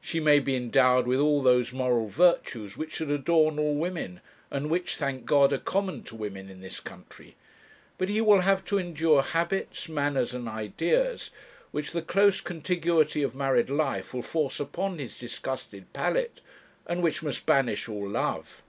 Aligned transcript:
She 0.00 0.18
may 0.18 0.40
be 0.40 0.56
endowed 0.56 1.06
with 1.06 1.20
all 1.20 1.40
those 1.40 1.72
moral 1.72 2.08
virtues 2.08 2.76
which 2.76 2.94
should 2.96 3.12
adorn 3.12 3.60
all 3.60 3.76
women, 3.76 4.20
and 4.50 4.68
which, 4.68 4.96
thank 4.96 5.24
God, 5.24 5.52
are 5.52 5.58
common 5.58 6.02
to 6.02 6.16
women 6.16 6.50
in 6.50 6.60
this 6.60 6.80
country; 6.80 7.36
but 7.96 8.08
he 8.08 8.20
will 8.20 8.40
have 8.40 8.64
to 8.64 8.78
endure 8.80 9.22
habits, 9.22 9.88
manners, 9.88 10.34
and 10.34 10.48
ideas, 10.48 11.30
which 11.70 11.92
the 11.92 12.02
close 12.02 12.40
contiguity 12.40 13.22
of 13.22 13.36
married 13.36 13.70
life 13.70 14.12
will 14.12 14.22
force 14.22 14.58
upon 14.58 14.98
his 14.98 15.16
disgusted 15.16 15.92
palate, 15.92 16.40
and 16.88 17.00
which 17.00 17.22
must 17.22 17.46
banish 17.46 17.88
all 17.88 18.08
love. 18.08 18.64